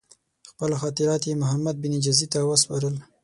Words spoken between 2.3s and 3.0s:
ته وسپارل.